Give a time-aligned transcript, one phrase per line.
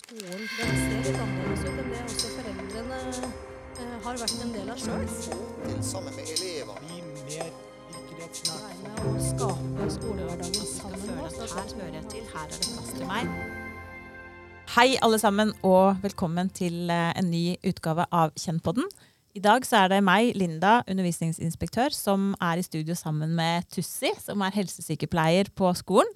[0.00, 3.00] skolen den ser litt annerledes ut enn det også foreldrene
[3.80, 5.04] eh, har vært en del av sjøl.
[5.16, 6.78] få til sammen med elever.
[6.86, 7.50] bli mer.
[8.30, 12.54] Være med å skape skolehverdagen sammen føle med at her hører jeg til, her er
[12.54, 13.34] det plass til meg.
[14.70, 18.86] Hei alle sammen, og velkommen til eh, en ny utgave av Kjennpodden.
[19.34, 24.10] I dag så er det meg, Linda, undervisningsinspektør, som er i studio sammen med Tussi,
[24.18, 26.10] som er helsesykepleier på skolen.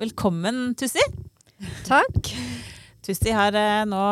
[0.00, 1.04] Velkommen, Tussi.
[1.88, 2.34] Takk.
[3.04, 4.02] Tussi har eh, nå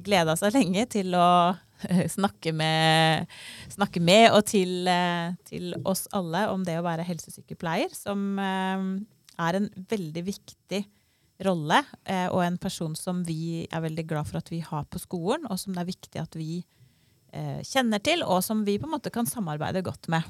[0.00, 1.52] gleda seg lenge til å
[1.84, 3.28] eh, snakke med,
[3.72, 9.58] snakke med og til, eh, til oss alle om det å være helsesykepleier, som er
[9.58, 10.82] en veldig viktig
[11.40, 11.78] rolle,
[12.28, 15.56] og en person som vi er veldig glad for at vi har på skolen, og
[15.56, 16.58] som det er viktig at vi
[17.64, 20.26] kjenner til, og som vi på en måte kan samarbeide godt med.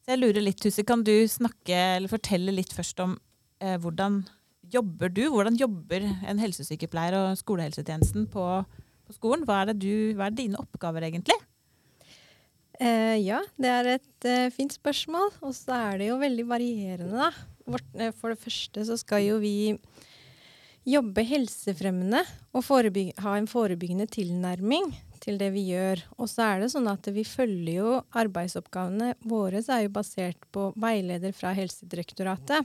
[0.00, 3.18] Så jeg lurer litt, Tussi, kan du snakke, eller fortelle litt først om
[3.60, 4.22] hvordan
[4.72, 5.24] jobber du?
[5.32, 9.46] Hvordan jobber en helsesykepleier og skolehelsetjenesten på, på skolen?
[9.48, 11.36] Hva er, du, hva er dine oppgaver egentlig?
[12.80, 15.34] Eh, ja, det er et eh, fint spørsmål.
[15.44, 17.76] Og så er det jo veldig varierende, da.
[18.00, 19.74] Eh, for det første så skal jo vi
[20.88, 22.22] jobbe helsefremmende
[22.56, 24.88] og ha en forebyggende tilnærming
[25.20, 26.00] til det vi gjør.
[26.16, 30.40] Og så er det sånn at vi følger jo arbeidsoppgavene våre så er jo basert
[30.54, 32.64] på veileder fra Helsedirektoratet.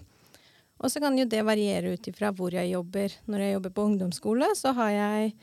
[0.83, 3.13] Og så kan jo det variere ut ifra hvor jeg jobber.
[3.31, 5.35] Når jeg jobber på ungdomsskole, så har jeg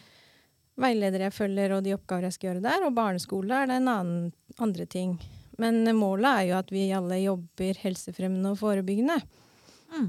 [0.83, 2.85] veiledere jeg følger og de oppgaver jeg skal gjøre der.
[2.87, 4.27] Og barneskole er det en annen
[4.61, 5.17] andre ting.
[5.61, 9.19] Men målet er jo at vi alle jobber helsefremmende og forebyggende.
[9.93, 10.09] Mm.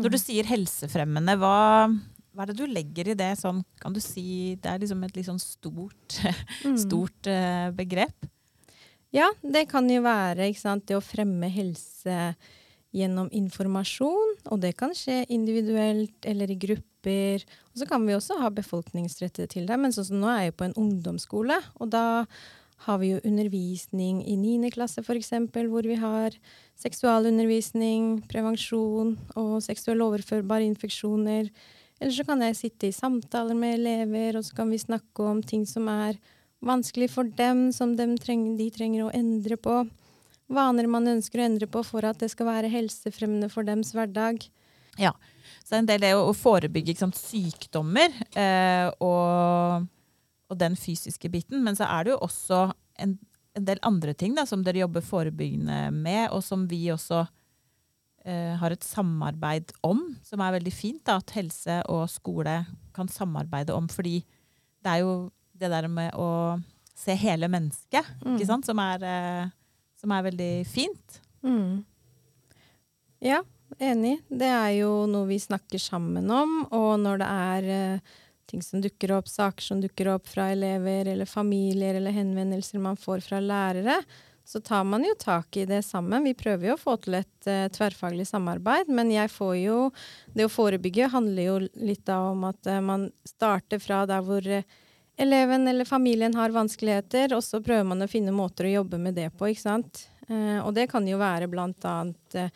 [0.00, 1.88] Når du sier helsefremmende, hva,
[2.36, 3.30] hva er det du legger i det?
[3.40, 6.20] Sånn, kan du si, det er liksom et litt sånn stort,
[6.66, 6.76] Mm.
[6.76, 8.26] stort eh, begrep.
[9.16, 12.34] Ja, det kan jo være sant, det å fremme helse
[12.96, 14.36] gjennom informasjon.
[14.50, 17.44] Og det kan skje individuelt eller i grupper.
[17.72, 19.78] Og så kan vi også ha befolkningsrettet til det.
[19.80, 22.04] Men sånn som nå er jeg på en ungdomsskole, og da
[22.86, 24.70] har vi jo undervisning i 9.
[24.72, 26.36] klasse f.eks., hvor vi har
[26.80, 31.50] seksualundervisning, prevensjon og seksuelt overførbare infeksjoner.
[32.00, 35.42] Eller så kan jeg sitte i samtaler med elever, og så kan vi snakke om
[35.44, 36.16] ting som er
[36.64, 39.82] vanskelig for dem, som de trenger, de trenger å endre på.
[40.50, 44.42] Vaner man ønsker å endre på for at det skal være helsefremmende for dems hverdag.
[44.98, 45.14] Ja,
[45.64, 49.86] så en del er jo å forebygge sant, sykdommer eh, og,
[50.50, 51.62] og den fysiske biten.
[51.64, 52.64] Men så er det jo også
[53.00, 53.14] en,
[53.54, 57.22] en del andre ting da, som dere jobber forebyggende med, og som vi også
[58.26, 61.04] eh, har et samarbeid om, som er veldig fint.
[61.06, 62.64] Da, at helse og skole
[62.96, 63.86] kan samarbeide om.
[63.92, 64.18] Fordi
[64.82, 65.14] det er jo
[65.60, 66.58] det der med å
[66.96, 69.52] se hele mennesket, ikke sant, som er, eh,
[70.00, 71.20] som er veldig fint.
[71.44, 71.82] Mm.
[73.20, 73.42] Ja,
[73.78, 74.16] enig.
[74.28, 76.62] Det er jo noe vi snakker sammen om.
[76.72, 78.16] Og når det er uh,
[78.50, 82.98] ting som dukker opp, saker som dukker opp fra elever eller familier eller henvendelser man
[82.98, 84.00] får fra lærere,
[84.50, 86.24] så tar man jo tak i det sammen.
[86.26, 89.80] Vi prøver jo å få til et uh, tverrfaglig samarbeid, men jeg får jo
[90.34, 94.46] Det å forebygge handler jo litt da om at uh, man starter fra der hvor
[94.46, 94.66] eh,
[95.16, 99.18] eleven eller familien har vanskeligheter, og så prøver man å finne måter å jobbe med
[99.18, 100.04] det på, ikke sant.
[100.28, 102.52] Eh, og det kan jo være blant annet eh,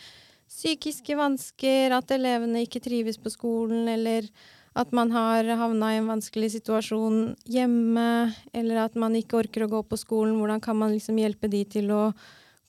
[0.50, 4.28] psykiske vansker, at elevene ikke trives på skolen, eller
[4.75, 8.09] at man har havna i en vanskelig situasjon hjemme,
[8.53, 10.34] eller at man ikke orker å gå på skolen.
[10.41, 12.09] Hvordan kan man liksom hjelpe de til å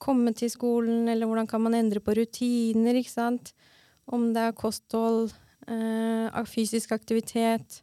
[0.02, 3.56] komme til skolen, eller hvordan kan man endre på rutiner, ikke sant.
[4.06, 5.34] Om det er kosthold,
[5.66, 7.81] øh, fysisk aktivitet.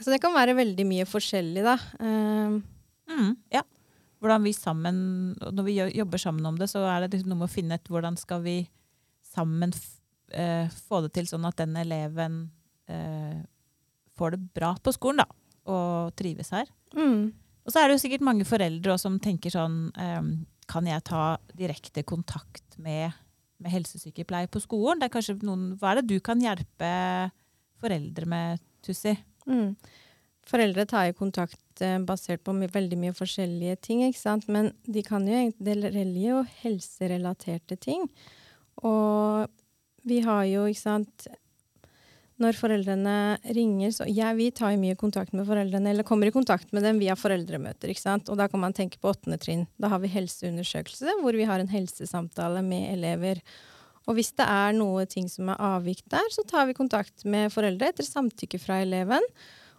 [0.00, 1.76] Så det kan være veldig mye forskjellig, da.
[2.00, 2.58] Uh,
[3.06, 3.62] Mm, ja.
[4.18, 4.96] Hvordan vi sammen,
[5.52, 7.90] når vi jobber sammen om det, så er det liksom noe med å finne ut
[7.92, 8.56] hvordan skal vi
[9.26, 9.74] sammen
[10.32, 12.46] eh, få det til sånn at den eleven
[12.90, 13.42] uh,
[14.16, 15.26] får det bra på skolen, da,
[15.68, 16.70] og trives her.
[16.96, 17.26] mm.
[17.66, 20.26] Og så er det jo sikkert mange foreldre også som tenker sånn um,
[20.70, 23.10] Kan jeg ta direkte kontakt med,
[23.58, 25.00] med helsesykepleier på skolen?
[25.02, 26.90] Det er kanskje noen, hva er det du kan hjelpe
[27.82, 29.16] foreldre med, Tussi?
[29.46, 29.76] Mm.
[30.46, 34.46] Foreldre tar jo kontakt eh, basert på my veldig mye forskjellige ting, ikke sant.
[34.52, 38.06] Men de kan jo egentlig jo helserelaterte ting.
[38.86, 39.50] Og
[40.06, 41.28] vi har jo, ikke sant
[42.36, 46.34] Når foreldrene ringer, så Ja, vi tar jo mye kontakt med foreldrene, eller kommer i
[46.34, 48.28] kontakt med dem via foreldremøter, ikke sant.
[48.28, 49.64] Og da kan man tenke på åttende trinn.
[49.80, 53.40] Da har vi helseundersøkelse, hvor vi har en helsesamtale med elever.
[54.06, 57.52] Og hvis det er noe ting som er avvik der, så tar vi kontakt med
[57.54, 59.24] foreldre etter samtykke fra eleven.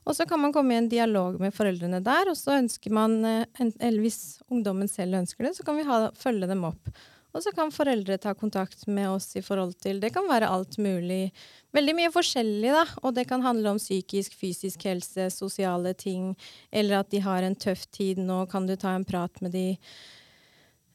[0.07, 3.19] Og så kan man komme i en dialog med foreldrene der, og så ønsker man,
[3.25, 6.91] eh, eller hvis ungdommen selv ønsker det, så kan vi ha, følge dem opp.
[7.35, 10.79] Og så kan foreldre ta kontakt med oss i forhold til Det kan være alt
[10.81, 11.31] mulig.
[11.75, 12.85] Veldig mye forskjellig, da.
[13.03, 16.31] Og det kan handle om psykisk, fysisk helse, sosiale ting,
[16.71, 19.67] eller at de har en tøff tid nå, kan du ta en prat med de.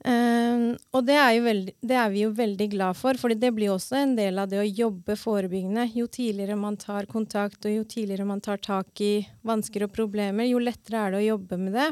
[0.03, 3.71] Um, og det er, veldig, det er, vi jo veldig glad for, for det blir
[3.71, 5.85] også en del av det å jobbe forebyggende.
[5.95, 9.13] Jo tidligere man tar kontakt, og jo tidligere man tar tak i
[9.47, 11.89] vansker og problemer, jo lettere er det å jobbe med det.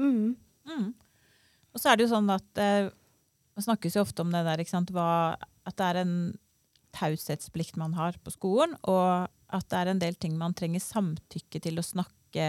[0.00, 0.30] Mm.
[0.70, 0.86] Mm.
[1.74, 2.88] Og så er det jo sånn at eh,
[3.58, 4.62] Man snakkes jo ofte om det der,
[4.94, 5.36] Hva,
[5.68, 6.14] at det er en
[6.96, 11.60] taushetsplikt man har på skolen, og at det er en del ting man trenger samtykke
[11.60, 12.46] til å snakke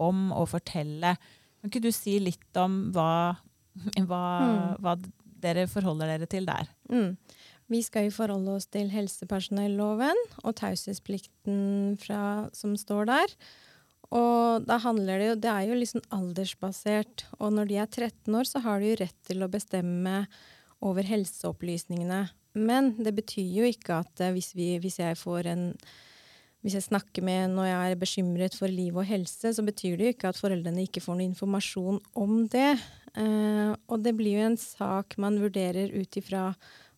[0.00, 1.14] om og fortelle.
[1.60, 3.36] Kan ikke du si litt om hva
[4.08, 4.82] hva, mm.
[4.84, 4.96] hva
[5.40, 6.68] dere forholder dere til der.
[6.92, 7.14] Mm.
[7.70, 13.34] Vi skal jo forholde oss til helsepersonelloven og taushetsplikten som står der.
[14.10, 17.28] Og da handler det jo Det er jo liksom aldersbasert.
[17.38, 20.26] Og når de er 13 år, så har de jo rett til å bestemme
[20.82, 22.24] over helseopplysningene.
[22.58, 25.64] Men det betyr jo ikke at eh, hvis, vi, hvis jeg får en
[26.60, 30.06] hvis jeg snakker med når jeg er bekymret for liv og helse, så betyr det
[30.06, 32.74] jo ikke at foreldrene ikke får noe informasjon om det.
[33.16, 36.50] Uh, og det blir jo en sak man vurderer ut ifra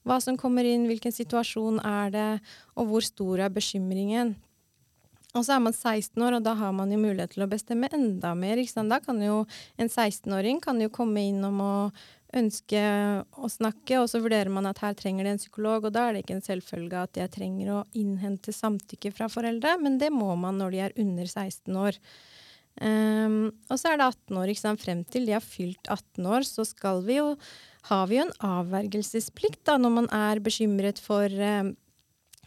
[0.02, 2.30] hva som kommer inn, hvilken situasjon er det,
[2.74, 4.34] og hvor stor er bekymringen.
[5.32, 7.88] Og så er man 16 år, og da har man jo mulighet til å bestemme
[7.94, 8.60] enda mer.
[8.60, 9.44] Da kan jo
[9.80, 11.56] en 16-åring kan jo komme inn og
[12.36, 12.82] ønske
[13.36, 16.16] å snakke, og så vurderer man at her trenger de en psykolog, og da er
[16.16, 20.32] det ikke en selvfølge at jeg trenger å innhente samtykke fra foreldre, men det må
[20.40, 22.00] man når de er under 16 år.
[22.80, 24.48] Um, og så er det 18 år.
[24.48, 24.80] Ikke sant?
[24.80, 27.34] Frem til de har fylt 18 år, så skal vi jo,
[27.90, 31.74] har vi jo en avvergelsesplikt da, når man er bekymret for um,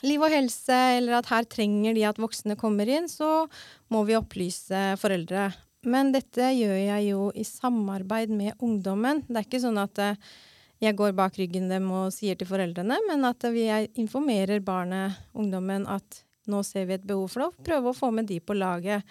[0.06, 3.46] liv og helse, eller at her trenger de at voksne kommer inn, så
[3.94, 5.52] må vi opplyse foreldre.
[5.86, 9.24] Men dette gjør jeg jo i samarbeid med ungdommen.
[9.28, 10.36] Det er ikke sånn at uh,
[10.84, 15.16] jeg går bak ryggen dem og sier til foreldrene, men at jeg vi informerer barnet,
[15.38, 18.40] ungdommen, at nå ser vi et behov for det, og prøve å få med de
[18.44, 19.06] på laget.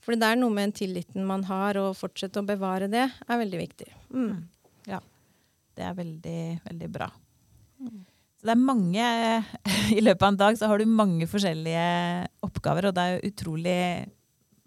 [0.00, 3.42] For det er noe med den tilliten man har, og fortsette å bevare det, er
[3.42, 3.90] veldig viktig.
[4.10, 4.30] Mm.
[4.30, 4.40] mm.
[4.90, 5.02] Ja.
[5.76, 7.06] Det er veldig, veldig bra.
[7.80, 8.00] Mm.
[8.40, 9.04] Så det er mange
[9.98, 11.84] I løpet av en dag så har du mange forskjellige
[12.48, 13.80] oppgaver, og det er jo utrolig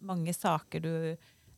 [0.03, 0.93] mange saker du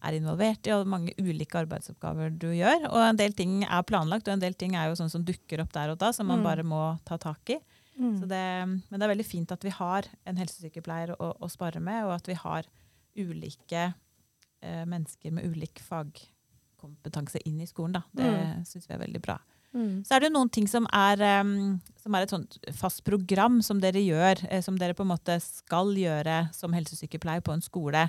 [0.06, 2.90] er involvert i, og mange ulike arbeidsoppgaver du gjør.
[2.92, 5.64] Og en del ting er planlagt, og en del ting er jo sånn som dukker
[5.64, 6.48] opp der og da, som man mm.
[6.50, 7.60] bare må ta tak i.
[7.96, 8.16] Mm.
[8.28, 12.04] Det, men det er veldig fint at vi har en helsesykepleier å, å spare med,
[12.08, 12.68] og at vi har
[13.16, 18.00] ulike eh, mennesker med ulik fagkompetanse inn i skolen.
[18.00, 18.04] Da.
[18.12, 18.66] Det mm.
[18.68, 19.40] syns vi er veldig bra.
[19.76, 20.04] Mm.
[20.08, 23.82] Så er det noen ting som er, um, som er, et sånt fast program som
[23.84, 28.06] dere gjør, eh, som dere på en måte skal gjøre som helsesykepleier på en skole.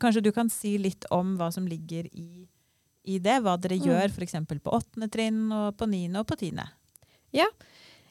[0.00, 2.46] Kanskje du kan si litt om hva som ligger i,
[3.06, 3.40] i det?
[3.44, 3.86] Hva dere mm.
[3.88, 4.38] gjør f.eks.
[4.62, 6.68] på åttende trinn, og på niende og på tiende?
[7.34, 7.48] Ja,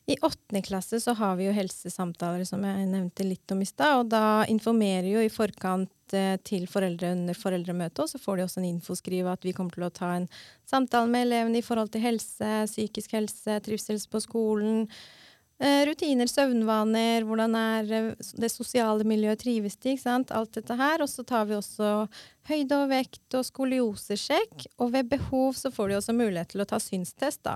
[0.05, 4.03] i åttende klasse så har vi jo helsesamtaler, som jeg nevnte litt om i stad.
[4.03, 8.45] Og da informerer jo i forkant eh, til foreldre under foreldremøtet, og så får de
[8.45, 10.27] også en infoskriv at vi kommer til å ta en
[10.69, 14.85] samtale med elevene i forhold til helse, psykisk helse, trivsel på skolen.
[15.55, 19.95] Eh, rutiner, søvnvaner, hvordan er eh, det sosiale miljøet, trives de?
[20.05, 21.03] Alt dette her.
[21.03, 22.07] Og så tar vi også
[22.49, 24.67] høyde og vekt og skoliosesjekk.
[24.83, 27.55] Og ved behov så får de også mulighet til å ta synstest, da.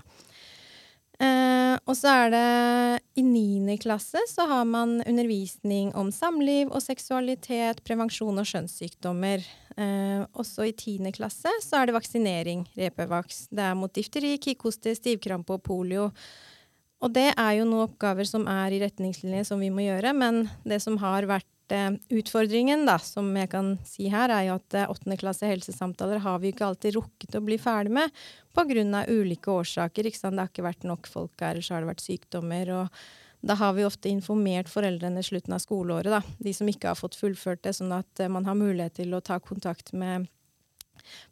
[1.20, 6.80] Eh, og så er det i niende klasse så har man undervisning om samliv og
[6.80, 9.44] seksualitet, prevensjon og skjønnssykdommer.
[9.76, 13.50] Eh, også i tiende klasse så er det vaksinering, Repevaks.
[13.52, 16.08] Det er mot difteri, kikhoste, stivkrampe og polio.
[17.00, 20.48] Og det er jo noen oppgaver som er i retningslinjer som vi må gjøre, men
[20.68, 24.74] det som har vært Eh, utfordringen, da, som jeg kan si her, er jo at
[24.74, 28.22] eh, åttende klasse helsesamtaler har vi ikke alltid rukket å bli ferdig med
[28.58, 29.04] pga.
[29.06, 30.10] ulike årsaker.
[30.10, 30.36] Ikke sant?
[30.36, 32.70] Det har ikke vært nok folk her, så har det vært sykdommer.
[32.74, 32.88] og
[33.42, 36.98] da har vi ofte informert foreldrene i slutten av skoleåret, da, de som ikke har
[36.98, 40.28] fått fullført det, sånn at eh, man har mulighet til å ta kontakt med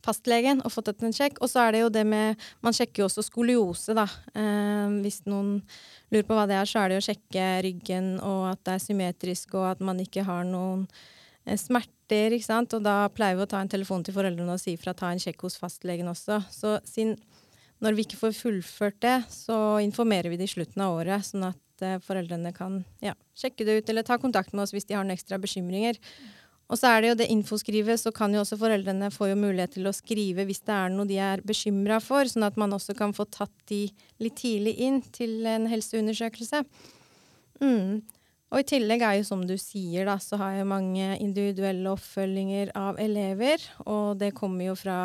[0.05, 1.41] fastlegen og fått en sjekk.
[1.41, 4.07] Og så er det jo det med Man sjekker jo også skoliose, da.
[4.35, 5.61] Eh, hvis noen
[6.13, 8.83] lurer på hva det er, så er det å sjekke ryggen og at det er
[8.83, 10.85] symmetrisk, og at man ikke har noen
[11.45, 12.77] eh, smerter, ikke sant.
[12.77, 15.21] Og da pleier vi å ta en telefon til foreldrene og si fra ta en
[15.21, 16.41] sjekk hos fastlegen også.
[16.53, 17.15] Så sin,
[17.83, 21.49] når vi ikke får fullført det, så informerer vi det i slutten av året, sånn
[21.51, 24.97] at eh, foreldrene kan ja, sjekke det ut eller ta kontakt med oss hvis de
[24.97, 25.99] har noen ekstra bekymringer.
[26.67, 29.77] Og så er det jo det infoskrivet, så kan jo også foreldrene få jo mulighet
[29.77, 32.95] til å skrive hvis det er noe de er bekymra for, sånn at man også
[32.97, 33.85] kan få tatt de
[34.19, 36.65] litt tidlig inn til en helseundersøkelse.
[37.63, 38.03] Mm.
[38.51, 42.71] Og i tillegg er jo som du sier, da, så har jeg mange individuelle oppfølginger
[42.79, 44.99] av elever, og det kommer jo fra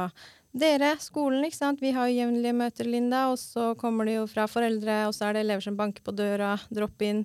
[0.53, 1.83] dere, skolen, ikke sant.
[1.83, 5.29] Vi har jo jevnlige møter, Linda, og så kommer det jo fra foreldre, og så
[5.29, 7.25] er det elever som banker på døra, drop-in.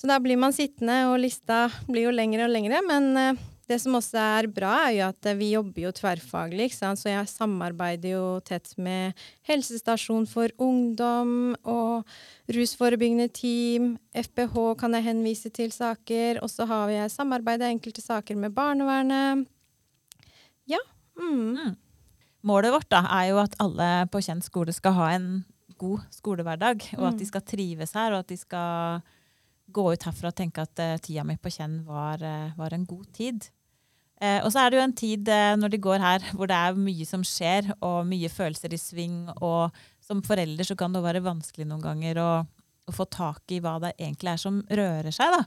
[0.00, 2.78] Så da blir man sittende, og lista blir jo lengre og lengre.
[2.88, 6.70] Men eh, det som også er bra, er jo at vi jobber jo tverrfaglig.
[6.72, 9.12] Så jeg samarbeider jo tett med
[9.50, 12.08] helsestasjon for ungdom og
[12.48, 13.92] rusforebyggende team.
[14.16, 16.40] FPH kan jeg henvise til saker.
[16.40, 19.44] Og så har jeg samarbeidet enkelte saker med barnevernet.
[20.70, 20.80] Ja.
[21.20, 21.76] Mm.
[22.40, 25.30] Målet vårt da, er jo at alle på Kjent skole skal ha en
[25.80, 29.04] god skolehverdag, og at de skal trives her, og at de skal
[29.72, 32.86] gå ut herfra og tenke at uh, tida mi på Kjenn var, uh, var en
[32.88, 33.48] god tid.
[34.20, 36.76] Uh, og så er det jo en tid når de går her hvor det er
[36.76, 39.22] mye som skjer, og mye følelser i sving.
[39.38, 42.30] Og som forelder så kan det være vanskelig noen ganger å,
[42.86, 45.36] å få tak i hva det egentlig er som rører seg.
[45.38, 45.44] da.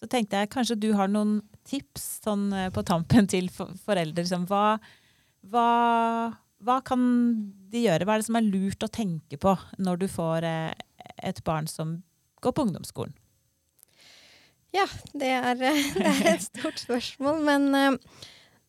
[0.00, 1.38] Så tenkte jeg kanskje du har noen
[1.68, 4.24] tips sånn på tampen til for foreldre.
[4.24, 4.78] Liksom, hva,
[5.52, 5.68] hva,
[6.64, 7.04] hva kan
[7.72, 8.04] de gjøre?
[8.04, 11.98] Hva er det som er lurt å tenke på når du får et barn som
[12.44, 13.14] går på ungdomsskolen?
[14.74, 17.42] Ja, det er, det er et stort spørsmål.
[17.46, 18.22] Men eh,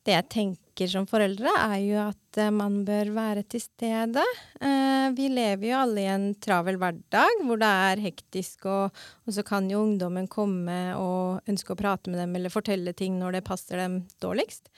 [0.06, 4.26] det jeg tenker som foreldre, er jo at eh, man bør være til stede.
[4.62, 9.38] Eh, vi lever jo alle i en travel hverdag hvor det er hektisk, og, og
[9.38, 13.40] så kan jo ungdommen komme og ønske å prate med dem eller fortelle ting når
[13.40, 14.70] det passer dem dårligst.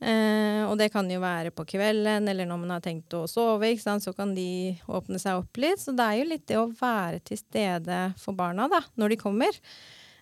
[0.00, 4.14] Og det kan jo være på kvelden eller når man har tenkt å sove, så
[4.16, 5.82] kan de åpne seg opp litt.
[5.82, 9.18] Så det er jo litt det å være til stede for barna da, når de
[9.20, 9.58] kommer.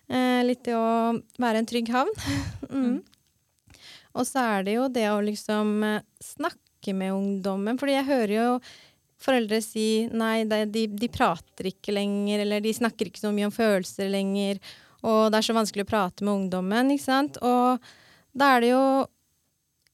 [0.09, 2.11] Eh, litt det å være en trygg havn.
[2.69, 2.97] mm.
[4.17, 8.35] Og så er det jo det å liksom eh, snakke med ungdommen, fordi jeg hører
[8.35, 8.49] jo
[9.19, 13.53] foreldre si nei, de, de, prater ikke lenger, eller de snakker ikke så mye om
[13.53, 14.61] følelser lenger,
[15.03, 17.39] og det er så vanskelig å prate med ungdommen, ikke sant.
[17.43, 17.83] Og
[18.35, 18.83] da er det jo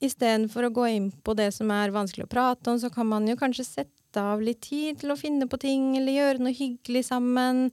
[0.04, 3.24] Istedenfor å gå inn på det som er vanskelig å prate om, så kan man
[3.30, 7.06] jo kanskje sette av litt tid til å finne på ting, eller gjøre noe hyggelig
[7.08, 7.70] sammen.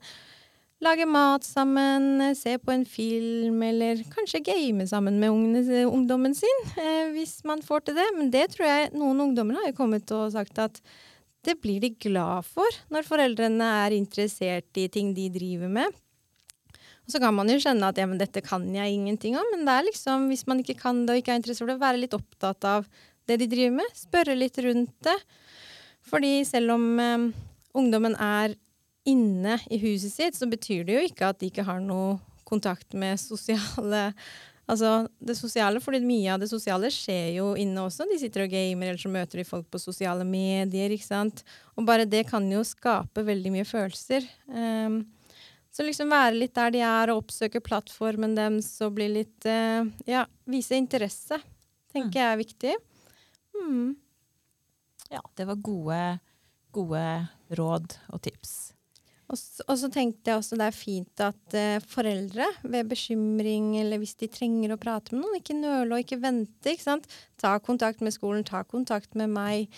[0.83, 6.63] Lage mat sammen, se på en film, eller kanskje game sammen med ungene, ungdommen sin,
[6.75, 8.07] eh, hvis man får til det.
[8.17, 10.81] Men det tror jeg noen ungdommer har kommet og sagt at
[11.47, 15.87] det blir de glad for når foreldrene er interessert i ting de driver med.
[17.03, 19.63] Og så kan man jo skjønne at ja, men dette kan jeg ingenting om, men
[19.67, 22.15] det er liksom, hvis man ikke kan det og ikke er interessert, det, være litt
[22.15, 22.87] opptatt av
[23.27, 23.95] det de driver med.
[23.95, 25.15] Spørre litt rundt det.
[26.11, 27.31] Fordi selv om eh,
[27.71, 28.57] ungdommen er
[29.09, 32.17] inne i huset sitt, så betyr det jo ikke at de ikke har noe
[32.47, 34.09] kontakt med sosiale
[34.63, 38.05] Altså det sosiale, fordi mye av det sosiale skjer jo inne også.
[38.07, 41.43] De sitter og gamer, eller så møter de folk på sosiale medier, ikke sant.
[41.75, 44.23] Og bare det kan jo skape veldig mye følelser.
[44.47, 45.01] Um,
[45.73, 49.83] så liksom være litt der de er, og oppsøke plattformen deres og bli litt uh,
[50.07, 51.41] Ja, vise interesse,
[51.91, 52.77] tenker jeg er viktig.
[53.59, 53.97] Mm.
[55.11, 55.99] Ja, det var gode,
[56.71, 57.03] gode
[57.51, 58.71] råd og tips.
[59.33, 64.15] Og så, tenkte jeg også det er fint at uh, foreldre ved bekymring eller hvis
[64.19, 66.73] de trenger å prate med noen, ikke nøle og ikke vente.
[66.73, 67.07] ikke sant?
[67.41, 69.73] Ta kontakt med skolen, ta kontakt med meg.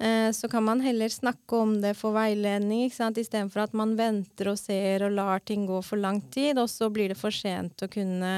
[0.00, 3.20] Uh, så kan man heller snakke om det for veiledning, ikke sant?
[3.20, 6.90] istedenfor at man venter og ser og lar ting gå for lang tid, og så
[6.92, 8.32] blir det for sent å kunne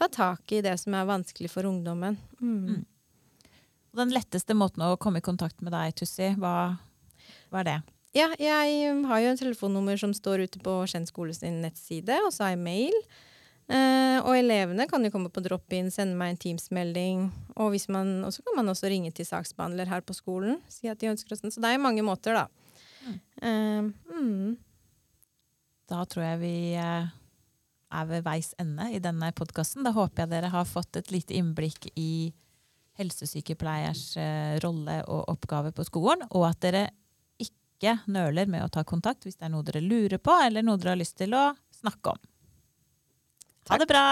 [0.00, 2.16] ta tak i det som er vanskelig for ungdommen.
[2.40, 2.58] Mm.
[2.76, 2.82] Mm.
[4.00, 6.76] Den letteste måten å komme i kontakt med deg, Tussi, hva,
[7.50, 7.80] hva er det?
[8.16, 12.32] Ja, jeg har jo en telefonnummer som står ute på Skien skole sin nettside, og
[12.34, 12.96] så har jeg mail.
[13.70, 17.28] Eh, og elevene kan jo komme på drop-in, sende meg en Teams-melding.
[17.62, 20.58] Og så kan man også ringe til saksbehandler her på skolen.
[20.68, 21.54] si at de ønsker oss den.
[21.54, 22.48] Så det er jo mange måter, da.
[23.06, 23.20] Mm.
[23.42, 24.58] Eh, mm.
[25.90, 27.06] Da tror jeg vi eh,
[27.90, 29.86] er ved veis ende i denne podkasten.
[29.86, 32.32] Da håper jeg dere har fått et lite innblikk i
[32.98, 36.88] helsesykepleiers eh, rolle og oppgave på skolen, og at dere
[37.80, 40.76] ikke nøler med å ta kontakt hvis det er noe dere lurer på, eller noe
[40.80, 41.48] dere har lyst til å
[41.80, 42.20] snakke om.
[43.70, 44.04] Ha det bra!